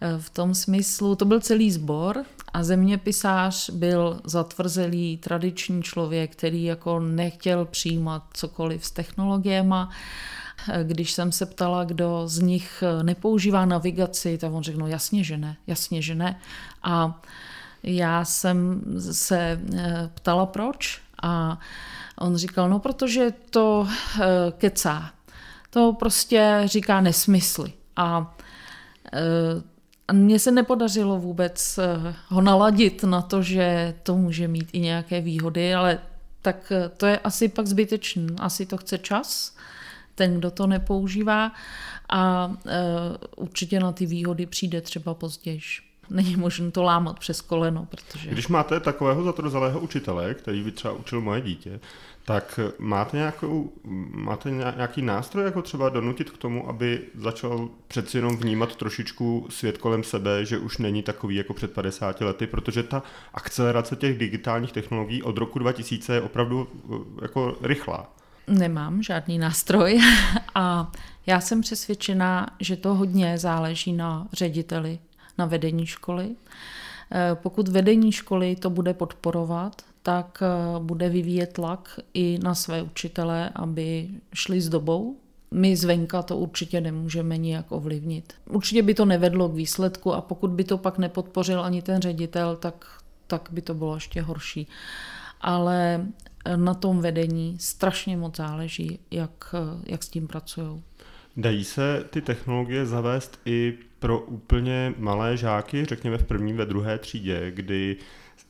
eh, 0.00 0.18
v 0.18 0.30
tom 0.30 0.54
smyslu, 0.54 1.16
to 1.16 1.24
byl 1.24 1.40
celý 1.40 1.70
sbor 1.70 2.24
a 2.52 2.62
zeměpisář 2.62 3.70
byl 3.70 4.20
zatvrzelý 4.24 5.16
tradiční 5.16 5.82
člověk, 5.82 6.32
který 6.32 6.64
jako 6.64 7.00
nechtěl 7.00 7.64
přijímat 7.64 8.22
cokoliv 8.32 8.84
s 8.84 8.90
technologiemi. 8.90 9.74
Eh, 10.68 10.84
když 10.84 11.12
jsem 11.12 11.32
se 11.32 11.46
ptala, 11.46 11.84
kdo 11.84 12.22
z 12.28 12.38
nich 12.38 12.82
eh, 12.86 13.02
nepoužívá 13.02 13.64
navigaci, 13.64 14.38
tak 14.38 14.52
on 14.52 14.62
řekl, 14.62 14.78
no 14.78 14.86
jasně, 14.86 15.24
že 15.24 15.38
ne, 15.38 15.56
jasně, 15.66 16.02
že 16.02 16.14
ne. 16.14 16.40
A 16.82 17.22
já 17.82 18.24
jsem 18.24 18.82
se 19.12 19.60
ptala, 20.14 20.46
proč. 20.46 21.07
A 21.22 21.58
on 22.18 22.36
říkal, 22.36 22.68
no 22.68 22.78
protože 22.78 23.32
to 23.50 23.80
uh, 23.80 23.88
kecá. 24.58 25.10
To 25.70 25.92
prostě 25.92 26.62
říká 26.64 27.00
nesmysly. 27.00 27.72
A 27.96 28.18
uh, 28.18 29.62
a 30.08 30.12
mně 30.12 30.38
se 30.38 30.50
nepodařilo 30.50 31.18
vůbec 31.18 31.78
eh, 31.78 32.14
ho 32.28 32.40
naladit 32.40 33.02
na 33.02 33.22
to, 33.22 33.42
že 33.42 33.94
to 34.02 34.16
může 34.16 34.48
mít 34.48 34.68
i 34.72 34.80
nějaké 34.80 35.20
výhody, 35.20 35.74
ale 35.74 35.98
tak 36.42 36.72
to 36.96 37.06
je 37.06 37.18
asi 37.18 37.48
pak 37.48 37.66
zbytečný. 37.66 38.26
Asi 38.38 38.66
to 38.66 38.76
chce 38.76 38.98
čas, 38.98 39.56
ten, 40.14 40.38
kdo 40.38 40.50
to 40.50 40.66
nepoužívá 40.66 41.52
a 42.08 42.46
uh, 42.46 42.52
určitě 43.36 43.80
na 43.80 43.92
ty 43.92 44.06
výhody 44.06 44.46
přijde 44.46 44.80
třeba 44.80 45.14
později 45.14 45.60
není 46.10 46.36
možné 46.36 46.70
to 46.70 46.82
lámat 46.82 47.18
přes 47.18 47.40
koleno. 47.40 47.86
Protože... 47.90 48.30
Když 48.30 48.48
máte 48.48 48.80
takového 48.80 49.24
zatrozalého 49.24 49.80
učitele, 49.80 50.34
který 50.34 50.62
by 50.62 50.70
třeba 50.70 50.94
učil 50.94 51.20
moje 51.20 51.40
dítě, 51.40 51.80
tak 52.28 52.60
máte, 52.78 53.16
nějakou, 53.16 53.72
máte 54.10 54.50
nějaký 54.50 55.02
nástroj, 55.02 55.44
jako 55.44 55.62
třeba 55.62 55.88
donutit 55.88 56.30
k 56.30 56.38
tomu, 56.38 56.68
aby 56.68 57.00
začal 57.14 57.68
přeci 57.88 58.18
jenom 58.18 58.36
vnímat 58.36 58.76
trošičku 58.76 59.46
svět 59.50 59.78
kolem 59.78 60.04
sebe, 60.04 60.44
že 60.44 60.58
už 60.58 60.78
není 60.78 61.02
takový 61.02 61.36
jako 61.36 61.54
před 61.54 61.72
50 61.72 62.20
lety, 62.20 62.46
protože 62.46 62.82
ta 62.82 63.02
akcelerace 63.34 63.96
těch 63.96 64.18
digitálních 64.18 64.72
technologií 64.72 65.22
od 65.22 65.38
roku 65.38 65.58
2000 65.58 66.14
je 66.14 66.20
opravdu 66.20 66.68
jako 67.22 67.56
rychlá. 67.62 68.12
Nemám 68.46 69.02
žádný 69.02 69.38
nástroj 69.38 70.00
a 70.54 70.92
já 71.26 71.40
jsem 71.40 71.60
přesvědčená, 71.60 72.46
že 72.60 72.76
to 72.76 72.94
hodně 72.94 73.38
záleží 73.38 73.92
na 73.92 74.28
řediteli 74.32 74.98
na 75.38 75.46
vedení 75.46 75.86
školy. 75.86 76.36
Eh, 77.12 77.36
pokud 77.42 77.68
vedení 77.68 78.12
školy 78.12 78.56
to 78.56 78.70
bude 78.70 78.94
podporovat, 78.94 79.82
tak 80.02 80.42
eh, 80.42 80.80
bude 80.80 81.08
vyvíjet 81.08 81.52
tlak 81.52 82.00
i 82.14 82.38
na 82.42 82.54
své 82.54 82.82
učitele, 82.82 83.50
aby 83.54 84.08
šli 84.34 84.60
s 84.60 84.68
dobou. 84.68 85.16
My 85.50 85.76
zvenka 85.76 86.22
to 86.22 86.36
určitě 86.36 86.80
nemůžeme 86.80 87.36
nijak 87.36 87.72
ovlivnit. 87.72 88.32
Určitě 88.50 88.82
by 88.82 88.94
to 88.94 89.04
nevedlo 89.04 89.48
k 89.48 89.54
výsledku 89.54 90.12
a 90.12 90.20
pokud 90.20 90.50
by 90.50 90.64
to 90.64 90.78
pak 90.78 90.98
nepodpořil 90.98 91.64
ani 91.64 91.82
ten 91.82 92.02
ředitel, 92.02 92.56
tak, 92.56 92.86
tak 93.26 93.48
by 93.52 93.62
to 93.62 93.74
bylo 93.74 93.94
ještě 93.94 94.22
horší. 94.22 94.68
Ale 95.40 96.06
eh, 96.44 96.56
na 96.56 96.74
tom 96.74 97.00
vedení 97.00 97.56
strašně 97.60 98.16
moc 98.16 98.36
záleží, 98.36 98.98
jak, 99.10 99.54
jak 99.86 100.02
s 100.02 100.08
tím 100.08 100.26
pracují. 100.26 100.82
Dají 101.36 101.64
se 101.64 102.04
ty 102.10 102.20
technologie 102.20 102.86
zavést 102.86 103.40
i 103.44 103.78
pro 103.98 104.20
úplně 104.20 104.94
malé 104.98 105.36
žáky, 105.36 105.84
řekněme 105.84 106.18
v 106.18 106.24
první, 106.24 106.52
ve 106.52 106.66
druhé 106.66 106.98
třídě, 106.98 107.50
kdy 107.50 107.96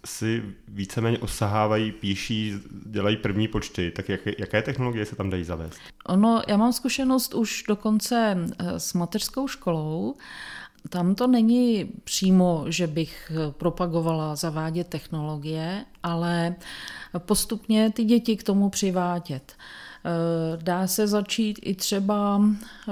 si 0.07 0.43
víceméně 0.69 1.19
osahávají, 1.19 1.93
píší, 1.93 2.55
dělají 2.87 3.17
první 3.17 3.49
počty, 3.49 3.91
tak 3.91 4.09
jak, 4.09 4.21
jaké 4.39 4.63
technologie 4.63 5.07
se 5.07 5.17
tam 5.17 5.31
dají 5.31 5.45
zavést? 5.45 5.79
Ono, 6.07 6.43
já 6.49 6.57
mám 6.57 6.73
zkušenost 6.73 7.35
už 7.35 7.65
dokonce 7.69 8.37
eh, 8.59 8.81
s 8.81 8.95
mateřskou 8.95 9.49
školou. 9.49 10.15
Tam 10.89 11.15
to 11.15 11.27
není 11.27 11.91
přímo, 12.05 12.65
že 12.69 12.87
bych 12.87 13.33
propagovala 13.51 14.37
zavádět 14.37 14.89
technologie, 14.89 15.85
ale 16.03 16.55
postupně 17.19 17.91
ty 17.93 18.05
děti 18.05 18.37
k 18.37 18.43
tomu 18.43 18.71
přivádět. 18.71 19.57
Eh, 20.05 20.57
dá 20.63 20.87
se 20.87 21.07
začít 21.07 21.59
i 21.63 21.75
třeba 21.75 22.43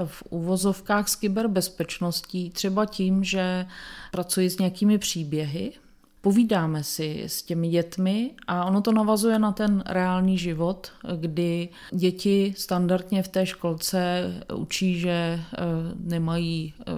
v 0.04 0.22
uvozovkách 0.30 1.08
s 1.08 1.16
kyberbezpečností, 1.16 2.50
třeba 2.50 2.86
tím, 2.86 3.24
že 3.24 3.66
pracuji 4.12 4.50
s 4.50 4.58
nějakými 4.58 4.98
příběhy, 4.98 5.72
povídáme 6.20 6.84
si 6.84 7.22
s 7.26 7.42
těmi 7.42 7.68
dětmi 7.68 8.30
a 8.46 8.64
ono 8.64 8.80
to 8.80 8.92
navazuje 8.92 9.38
na 9.38 9.52
ten 9.52 9.82
reálný 9.86 10.38
život, 10.38 10.92
kdy 11.16 11.68
děti 11.90 12.54
standardně 12.56 13.22
v 13.22 13.28
té 13.28 13.46
školce 13.46 14.32
učí, 14.54 15.00
že 15.00 15.10
eh, 15.10 15.40
nemají 16.00 16.74
eh, 16.80 16.92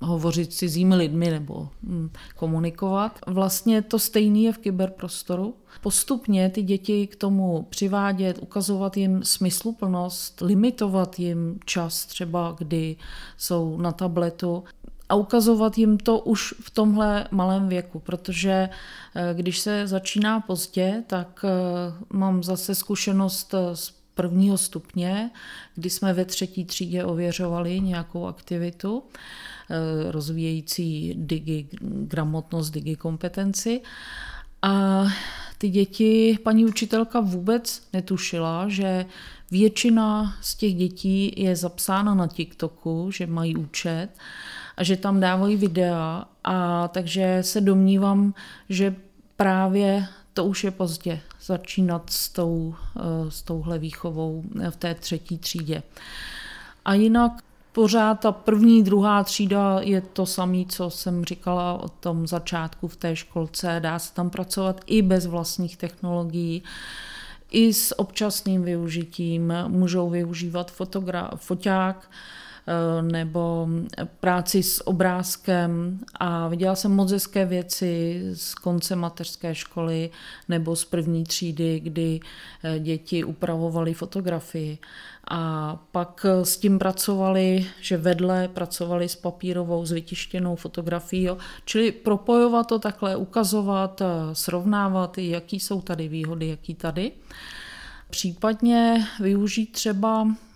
hovořit 0.00 0.52
s 0.52 0.56
cizími 0.56 0.94
lidmi 0.94 1.30
nebo 1.30 1.68
hm, 1.82 2.10
komunikovat. 2.36 3.18
Vlastně 3.26 3.82
to 3.82 3.98
stejné 3.98 4.38
je 4.38 4.52
v 4.52 4.58
kyberprostoru. 4.58 5.54
Postupně 5.80 6.50
ty 6.50 6.62
děti 6.62 7.06
k 7.06 7.16
tomu 7.16 7.66
přivádět, 7.70 8.38
ukazovat 8.38 8.96
jim 8.96 9.24
smysluplnost, 9.24 10.40
limitovat 10.40 11.18
jim 11.18 11.58
čas 11.64 12.06
třeba, 12.06 12.54
kdy 12.58 12.96
jsou 13.36 13.76
na 13.76 13.92
tabletu 13.92 14.64
a 15.08 15.14
ukazovat 15.14 15.78
jim 15.78 15.98
to 15.98 16.18
už 16.18 16.54
v 16.60 16.70
tomhle 16.70 17.28
malém 17.30 17.68
věku, 17.68 17.98
protože 17.98 18.68
eh, 19.14 19.34
když 19.34 19.58
se 19.58 19.86
začíná 19.86 20.40
pozdě, 20.40 21.04
tak 21.06 21.44
eh, 21.44 22.06
mám 22.12 22.42
zase 22.42 22.74
zkušenost 22.74 23.54
z 23.74 23.92
prvního 24.14 24.58
stupně, 24.58 25.30
kdy 25.74 25.90
jsme 25.90 26.12
ve 26.12 26.24
třetí 26.24 26.64
třídě 26.64 27.04
ověřovali 27.04 27.80
nějakou 27.80 28.26
aktivitu 28.26 29.02
Eh, 29.02 29.57
rozvíjející 30.10 31.14
digi, 31.16 31.68
gramotnost, 31.80 32.70
digi 32.70 32.96
kompetenci. 32.96 33.80
A 34.62 35.04
ty 35.58 35.68
děti, 35.68 36.38
paní 36.42 36.64
učitelka 36.64 37.20
vůbec 37.20 37.82
netušila, 37.92 38.68
že 38.68 39.06
většina 39.50 40.36
z 40.40 40.54
těch 40.54 40.74
dětí 40.74 41.32
je 41.36 41.56
zapsána 41.56 42.14
na 42.14 42.26
TikToku, 42.26 43.10
že 43.10 43.26
mají 43.26 43.56
účet 43.56 44.08
a 44.76 44.84
že 44.84 44.96
tam 44.96 45.20
dávají 45.20 45.56
videa 45.56 46.24
a 46.44 46.88
takže 46.88 47.38
se 47.40 47.60
domnívám, 47.60 48.34
že 48.68 48.96
právě 49.36 50.06
to 50.34 50.44
už 50.44 50.64
je 50.64 50.70
pozdě 50.70 51.20
začínat 51.42 52.10
s, 52.10 52.28
tou, 52.28 52.74
eh, 52.96 53.00
s 53.30 53.42
touhle 53.42 53.78
výchovou 53.78 54.44
v 54.70 54.76
té 54.76 54.94
třetí 54.94 55.38
třídě. 55.38 55.82
A 56.84 56.94
jinak 56.94 57.32
pořád 57.72 58.14
ta 58.14 58.32
první, 58.32 58.82
druhá 58.82 59.24
třída 59.24 59.80
je 59.80 60.00
to 60.00 60.26
samé, 60.26 60.64
co 60.68 60.90
jsem 60.90 61.24
říkala 61.24 61.82
o 61.82 61.88
tom 61.88 62.26
začátku 62.26 62.88
v 62.88 62.96
té 62.96 63.16
školce. 63.16 63.80
Dá 63.80 63.98
se 63.98 64.14
tam 64.14 64.30
pracovat 64.30 64.80
i 64.86 65.02
bez 65.02 65.26
vlastních 65.26 65.76
technologií, 65.76 66.62
i 67.50 67.72
s 67.72 67.98
občasným 67.98 68.62
využitím. 68.62 69.52
Můžou 69.68 70.10
využívat 70.10 70.72
fotogra- 70.72 71.36
foťák, 71.36 72.10
nebo 73.00 73.68
práci 74.20 74.62
s 74.62 74.86
obrázkem. 74.86 75.98
A 76.14 76.48
viděla 76.48 76.74
jsem 76.74 76.92
moc 76.92 77.12
hezké 77.12 77.44
věci 77.44 78.22
z 78.34 78.54
konce 78.54 78.96
mateřské 78.96 79.54
školy 79.54 80.10
nebo 80.48 80.76
z 80.76 80.84
první 80.84 81.24
třídy, 81.24 81.80
kdy 81.80 82.20
eh, 82.64 82.78
děti 82.78 83.24
upravovaly 83.24 83.94
fotografii. 83.94 84.78
A 85.30 85.76
pak 85.92 86.26
eh, 86.28 86.44
s 86.44 86.56
tím 86.56 86.78
pracovali, 86.78 87.66
že 87.80 87.96
vedle 87.96 88.48
pracovali 88.48 89.08
s 89.08 89.16
papírovou, 89.16 89.86
s 89.86 89.92
vytištěnou 89.92 90.56
fotografií, 90.56 91.28
čili 91.64 91.92
propojovat 91.92 92.66
to 92.66 92.78
takhle, 92.78 93.16
ukazovat, 93.16 94.02
srovnávat, 94.32 95.18
jaký 95.18 95.60
jsou 95.60 95.80
tady 95.80 96.08
výhody, 96.08 96.48
jaký 96.48 96.74
tady. 96.74 97.12
Případně 98.10 99.06
využít 99.20 99.72
třeba 99.72 100.26
Eh, 100.26 100.47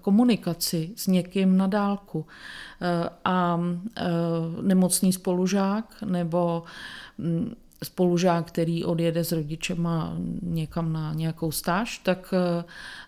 komunikaci 0.00 0.90
s 0.96 1.06
někým 1.06 1.56
na 1.56 1.66
dálku. 1.66 2.26
Eh, 2.82 3.08
a 3.24 3.60
eh, 3.96 4.02
nemocný 4.62 5.12
spolužák 5.12 6.02
nebo 6.02 6.62
mm, 7.18 7.54
spolužák, 7.84 8.46
který 8.46 8.84
odjede 8.84 9.24
s 9.24 9.32
rodičema 9.32 10.16
někam 10.42 10.92
na 10.92 11.14
nějakou 11.14 11.52
stáž, 11.52 11.98
tak, 11.98 12.34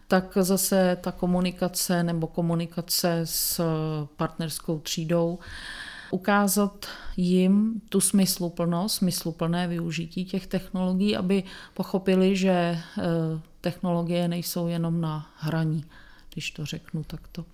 tak 0.09 0.39
zase 0.41 0.97
ta 1.01 1.13
komunikace 1.13 2.03
nebo 2.03 2.27
komunikace 2.27 3.21
s 3.25 3.61
partnerskou 4.17 4.79
třídou 4.79 5.39
ukázat 6.11 6.87
jim 7.17 7.81
tu 7.89 8.01
smysluplnost, 8.01 8.97
smysluplné 8.97 9.69
využití 9.69 10.25
těch 10.25 10.47
technologií, 10.47 11.17
aby 11.17 11.43
pochopili, 11.75 12.37
že 12.37 12.79
technologie 13.61 14.29
nejsou 14.29 14.67
jenom 14.67 15.01
na 15.01 15.27
hraní 15.37 15.85
když 16.33 16.51
to 16.51 16.67
řeknu 16.67 17.05
takto. 17.05 17.45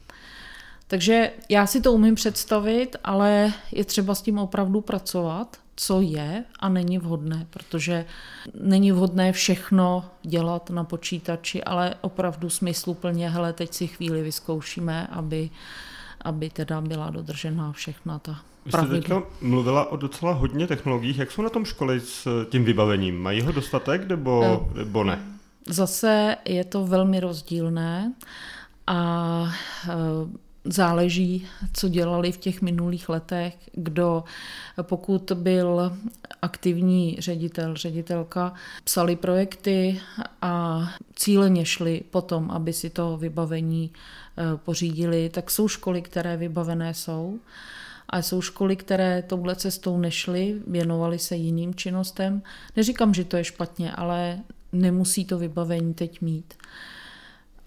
Takže 0.86 1.30
já 1.48 1.66
si 1.66 1.80
to 1.80 1.92
umím 1.92 2.14
představit, 2.14 2.96
ale 3.04 3.52
je 3.72 3.84
třeba 3.84 4.14
s 4.14 4.22
tím 4.22 4.38
opravdu 4.38 4.80
pracovat 4.80 5.56
co 5.80 6.00
je 6.00 6.44
a 6.60 6.68
není 6.68 6.98
vhodné, 6.98 7.46
protože 7.50 8.04
není 8.60 8.92
vhodné 8.92 9.32
všechno 9.32 10.04
dělat 10.22 10.70
na 10.70 10.84
počítači, 10.84 11.64
ale 11.64 11.94
opravdu 12.00 12.50
smysluplně, 12.50 13.30
hele, 13.30 13.52
teď 13.52 13.74
si 13.74 13.86
chvíli 13.86 14.22
vyzkoušíme, 14.22 15.06
aby, 15.06 15.50
aby 16.20 16.50
teda 16.50 16.80
byla 16.80 17.10
dodržena 17.10 17.72
všechna 17.72 18.18
ta 18.18 18.40
vy 18.66 18.72
jste 18.72 18.86
teďka 18.86 19.22
mluvila 19.40 19.92
o 19.92 19.96
docela 19.96 20.32
hodně 20.32 20.66
technologiích. 20.66 21.18
Jak 21.18 21.30
jsou 21.30 21.42
na 21.42 21.48
tom 21.48 21.64
školy 21.64 22.00
s 22.00 22.46
tím 22.50 22.64
vybavením? 22.64 23.18
Mají 23.18 23.40
ho 23.40 23.52
dostatek 23.52 24.08
nebo, 24.08 24.42
eh, 24.44 24.78
nebo 24.78 25.04
ne? 25.04 25.18
Zase 25.66 26.36
je 26.44 26.64
to 26.64 26.86
velmi 26.86 27.20
rozdílné 27.20 28.12
a 28.88 29.52
eh, 29.88 29.92
záleží, 30.64 31.46
co 31.72 31.88
dělali 31.88 32.32
v 32.32 32.36
těch 32.36 32.62
minulých 32.62 33.08
letech, 33.08 33.56
kdo, 33.72 34.24
pokud 34.82 35.32
byl 35.34 35.92
aktivní 36.42 37.16
ředitel, 37.18 37.76
ředitelka, 37.76 38.54
psali 38.84 39.16
projekty 39.16 40.00
a 40.42 40.82
cíleně 41.14 41.64
šli 41.64 42.02
potom, 42.10 42.50
aby 42.50 42.72
si 42.72 42.90
to 42.90 43.16
vybavení 43.16 43.90
eh, 43.92 44.56
pořídili, 44.56 45.28
tak 45.28 45.50
jsou 45.50 45.68
školy, 45.68 46.02
které 46.02 46.36
vybavené 46.36 46.94
jsou. 46.94 47.38
A 48.08 48.22
jsou 48.22 48.40
školy, 48.40 48.76
které 48.76 49.22
touhle 49.22 49.56
cestou 49.56 49.98
nešly, 49.98 50.62
věnovaly 50.66 51.18
se 51.18 51.36
jiným 51.36 51.74
činnostem. 51.74 52.42
Neříkám, 52.76 53.14
že 53.14 53.24
to 53.24 53.36
je 53.36 53.44
špatně, 53.44 53.92
ale 53.92 54.38
nemusí 54.72 55.24
to 55.24 55.38
vybavení 55.38 55.94
teď 55.94 56.20
mít. 56.20 56.54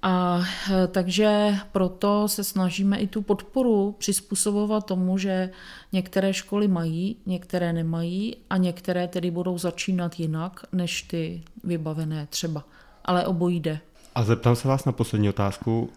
A 0.01 0.41
e, 0.71 0.87
takže 0.87 1.55
proto 1.71 2.27
se 2.27 2.43
snažíme 2.43 2.97
i 2.97 3.07
tu 3.07 3.21
podporu 3.21 3.95
přizpůsobovat 3.99 4.85
tomu, 4.85 5.17
že 5.17 5.49
některé 5.91 6.33
školy 6.33 6.67
mají, 6.67 7.17
některé 7.25 7.73
nemají 7.73 8.35
a 8.49 8.57
některé 8.57 9.07
tedy 9.07 9.31
budou 9.31 9.57
začínat 9.57 10.19
jinak 10.19 10.65
než 10.71 11.01
ty 11.01 11.43
vybavené 11.63 12.27
třeba. 12.29 12.63
Ale 13.05 13.25
obojí 13.25 13.59
jde. 13.59 13.79
A 14.15 14.23
zeptám 14.23 14.55
se 14.55 14.67
vás 14.67 14.85
na 14.85 14.91
poslední 14.91 15.29
otázku. 15.29 15.89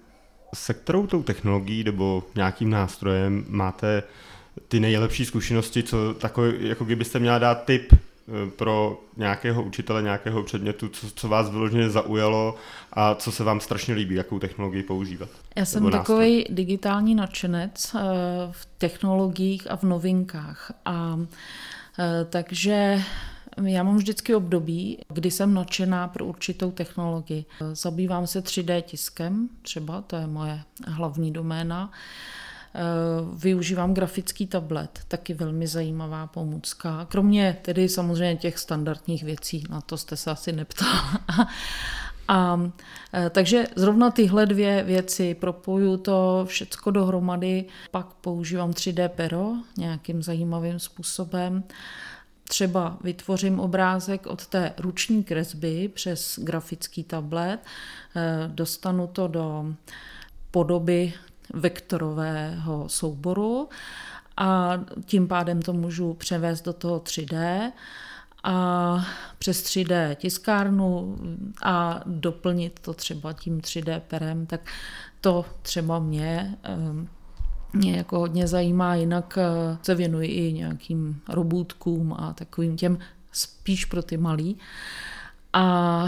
Se 0.55 0.75
kterou 0.75 1.07
tou 1.07 1.23
technologií 1.23 1.85
nebo 1.85 2.23
nějakým 2.35 2.71
nástrojem 2.71 3.45
máte 3.49 4.03
ty 4.69 4.81
nejlepší 4.81 5.25
zkušenosti, 5.25 5.83
co 5.83 6.15
takový, 6.15 6.69
jako 6.69 6.85
kdybyste 6.85 7.19
měla 7.19 7.39
dát 7.39 7.65
tip 7.65 7.93
eh, 7.93 7.99
pro 8.57 9.01
nějakého 9.17 9.63
učitele, 9.63 10.03
nějakého 10.03 10.43
předmětu, 10.43 10.89
co, 10.89 11.11
co 11.11 11.29
vás 11.29 11.51
vyloženě 11.51 11.91
zaujalo 11.91 12.55
a 12.93 13.15
co 13.15 13.33
se 13.33 13.45
vám 13.45 13.61
strašně 13.61 13.95
líbí, 13.95 14.15
jakou 14.15 14.39
technologii 14.39 14.83
používat? 14.83 15.29
Já 15.57 15.65
jsem 15.65 15.91
takový 15.91 16.47
digitální 16.51 17.15
nadšenec 17.15 17.95
eh, 17.95 18.01
v 18.51 18.69
technologiích 18.79 19.71
a 19.71 19.77
v 19.77 19.83
novinkách. 19.83 20.73
A 20.85 21.21
eh, 21.99 22.25
takže 22.25 23.03
já 23.63 23.83
mám 23.83 23.97
vždycky 23.97 24.35
období, 24.35 24.99
kdy 25.09 25.31
jsem 25.31 25.55
nadšená 25.55 26.09
pro 26.09 26.25
určitou 26.25 26.71
technologii. 26.71 27.45
Zabývám 27.73 28.27
se 28.27 28.45
3D 28.45 28.83
tiskem, 28.83 29.49
třeba, 29.63 30.03
to 30.03 30.17
je 30.17 30.27
moje 30.27 30.61
hlavní 30.87 31.33
doména. 31.33 31.93
Eh, 32.77 32.81
využívám 33.37 33.95
grafický 33.95 34.47
tablet, 34.47 35.01
taky 35.09 35.35
velmi 35.35 35.67
zajímavá 35.67 36.27
pomůcka. 36.27 37.07
Kromě 37.11 37.57
tedy 37.63 37.89
samozřejmě 37.89 38.37
těch 38.37 38.59
standardních 38.59 39.23
věcí, 39.23 39.65
na 39.71 39.81
to 39.81 39.97
jste 39.97 40.17
se 40.17 40.31
asi 40.31 40.53
neptal. 40.53 41.01
A 42.29 42.71
eh, 43.13 43.31
takže 43.31 43.67
zrovna 43.77 44.11
tyhle 44.11 44.47
dvě 44.47 44.83
věci 44.83 45.35
propoju 45.35 45.97
to 45.97 46.45
všecko 46.49 46.91
dohromady, 46.91 47.65
pak 47.91 48.07
používám 48.07 48.71
3D 48.71 49.09
pero 49.09 49.53
nějakým 49.79 50.23
zajímavým 50.23 50.79
způsobem. 50.79 51.65
Třeba 52.49 52.99
vytvořím 53.01 53.61
obrázek 53.61 54.27
od 54.27 54.47
té 54.47 54.75
ruční 54.79 55.25
kresby 55.25 55.91
přes 55.95 56.39
grafický 56.43 57.05
tablet, 57.05 57.61
eh, 58.17 58.49
dostanu 58.49 59.07
to 59.07 59.29
do 59.29 59.75
podoby 60.51 61.13
vektorového 61.53 62.89
souboru 62.89 63.69
a 64.37 64.81
tím 65.05 65.29
pádem 65.29 65.63
to 65.63 65.73
můžu 65.73 66.15
převést 66.15 66.63
do 66.63 66.73
toho 66.73 66.99
3D 66.99 67.73
a 68.45 69.07
přes 69.39 69.63
3D 69.63 70.15
tiskárnu 70.15 71.19
a 71.63 72.01
doplnit 72.07 72.81
to 72.81 72.95
třeba 72.95 73.33
tím 73.33 73.61
3D 73.61 74.01
perem, 74.01 74.47
tak 74.47 74.61
to 75.21 75.45
třeba 75.63 75.99
mě 75.99 76.57
ehm, 76.63 77.09
mě 77.75 77.97
jako 77.97 78.19
hodně 78.19 78.49
zajímá, 78.49 78.95
jinak 78.95 79.39
eh, 79.39 79.79
se 79.83 79.95
věnuji 79.95 80.29
i 80.29 80.53
nějakým 80.53 81.21
robůtkům 81.29 82.13
a 82.13 82.33
takovým 82.33 82.77
těm 82.77 82.99
spíš 83.33 83.85
pro 83.85 84.03
ty 84.03 84.17
malý. 84.17 84.57
A 85.53 86.07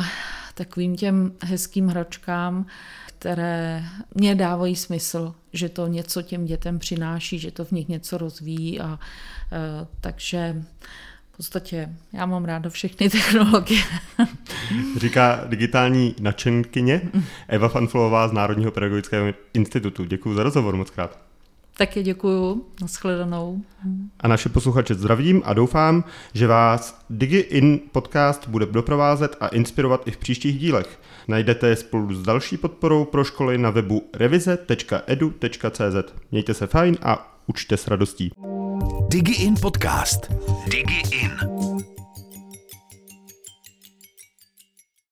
takovým 0.56 0.96
těm 0.96 1.32
hezkým 1.42 1.88
hračkám, 1.88 2.66
které 3.06 3.84
mě 4.14 4.34
dávají 4.34 4.76
smysl, 4.76 5.34
že 5.52 5.68
to 5.68 5.86
něco 5.86 6.22
těm 6.22 6.44
dětem 6.44 6.78
přináší, 6.78 7.38
že 7.38 7.50
to 7.50 7.64
v 7.64 7.72
nich 7.72 7.88
něco 7.88 8.18
rozvíjí 8.18 8.80
a 8.80 8.98
e, 9.52 9.86
takže 10.00 10.62
v 11.32 11.36
podstatě 11.36 11.96
já 12.12 12.26
mám 12.26 12.44
ráda 12.44 12.70
všechny 12.70 13.10
technologie. 13.10 13.82
Říká 14.96 15.44
digitální 15.46 16.14
načenkyně 16.20 17.00
Eva 17.48 17.68
Fanflová 17.68 18.28
z 18.28 18.32
Národního 18.32 18.70
pedagogického 18.70 19.26
institutu. 19.54 20.04
Děkuji 20.04 20.34
za 20.34 20.42
rozhovor 20.42 20.76
moc 20.76 20.90
krát. 20.90 21.25
Taky 21.78 22.02
děkuju, 22.02 22.66
nashledanou. 22.80 23.62
A 24.20 24.28
naše 24.28 24.48
posluchače 24.48 24.94
zdravím 24.94 25.42
a 25.44 25.54
doufám, 25.54 26.04
že 26.34 26.46
vás 26.46 27.04
DigiIn 27.10 27.80
podcast 27.92 28.48
bude 28.48 28.66
doprovázet 28.66 29.36
a 29.40 29.48
inspirovat 29.48 30.08
i 30.08 30.10
v 30.10 30.16
příštích 30.16 30.58
dílech. 30.58 31.00
Najdete 31.28 31.68
je 31.68 31.76
spolu 31.76 32.14
s 32.14 32.22
další 32.22 32.56
podporou 32.56 33.04
pro 33.04 33.24
školy 33.24 33.58
na 33.58 33.70
webu 33.70 34.02
revize.edu.cz. 34.14 36.12
Mějte 36.30 36.54
se 36.54 36.66
fajn 36.66 36.96
a 37.02 37.38
učte 37.46 37.76
s 37.76 37.86
radostí. 37.86 38.32
DigiIn 39.08 39.54
podcast. 39.60 40.32
DigiIn. 40.66 41.15